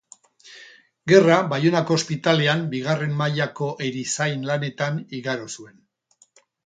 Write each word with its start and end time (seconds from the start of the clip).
Gerra 1.11 1.35
Baionako 1.51 1.97
ospitalean 1.99 2.63
bigarren 2.71 3.13
mailako 3.19 3.67
erizain 3.89 4.49
lanetan 4.53 4.99
igaro 5.19 5.51
zuen. 5.59 5.77